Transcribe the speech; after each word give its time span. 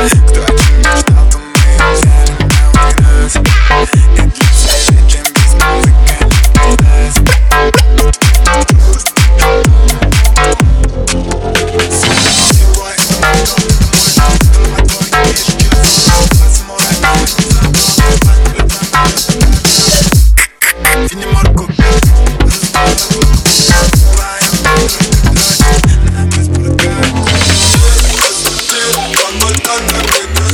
Кто 0.00 0.49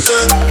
good. 0.07 0.46